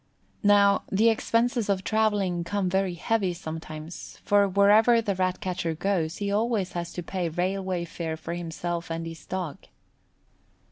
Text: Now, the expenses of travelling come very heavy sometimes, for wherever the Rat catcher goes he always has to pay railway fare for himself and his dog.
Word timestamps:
Now, 0.41 0.81
the 0.91 1.09
expenses 1.11 1.69
of 1.69 1.83
travelling 1.83 2.43
come 2.43 2.67
very 2.71 2.95
heavy 2.95 3.35
sometimes, 3.35 4.17
for 4.25 4.47
wherever 4.47 4.99
the 4.99 5.13
Rat 5.13 5.39
catcher 5.41 5.75
goes 5.75 6.17
he 6.17 6.31
always 6.31 6.71
has 6.71 6.91
to 6.93 7.03
pay 7.03 7.29
railway 7.29 7.85
fare 7.85 8.17
for 8.17 8.33
himself 8.33 8.89
and 8.89 9.05
his 9.05 9.27
dog. 9.27 9.59